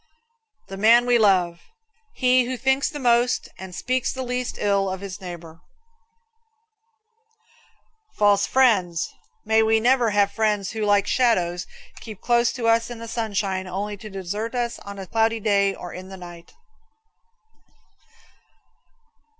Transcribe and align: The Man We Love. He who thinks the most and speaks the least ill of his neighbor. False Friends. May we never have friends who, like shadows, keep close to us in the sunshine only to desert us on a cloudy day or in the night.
The 0.67 0.77
Man 0.77 1.05
We 1.05 1.19
Love. 1.19 1.61
He 2.15 2.45
who 2.45 2.57
thinks 2.57 2.89
the 2.89 2.97
most 2.97 3.49
and 3.59 3.75
speaks 3.75 4.11
the 4.11 4.23
least 4.23 4.55
ill 4.57 4.89
of 4.89 4.99
his 4.99 5.21
neighbor. 5.21 5.61
False 8.17 8.47
Friends. 8.47 9.13
May 9.45 9.61
we 9.61 9.79
never 9.79 10.09
have 10.09 10.31
friends 10.31 10.71
who, 10.71 10.81
like 10.85 11.05
shadows, 11.05 11.67
keep 11.99 12.19
close 12.19 12.51
to 12.53 12.67
us 12.67 12.89
in 12.89 12.97
the 12.97 13.07
sunshine 13.07 13.67
only 13.67 13.95
to 13.97 14.09
desert 14.09 14.55
us 14.55 14.79
on 14.79 14.97
a 14.97 15.05
cloudy 15.05 15.39
day 15.39 15.75
or 15.75 15.93
in 15.93 16.07
the 16.09 16.17
night. 16.17 16.53